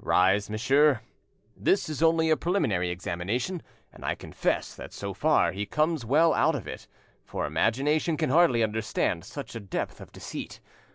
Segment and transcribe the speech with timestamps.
[0.00, 1.02] "Rise, monsieur.
[1.54, 6.32] This is only a preliminary examination, and I confess that, so far, he comes well
[6.32, 6.88] out of it,
[7.26, 10.60] for imagination can hardly understand such a depth of deceit.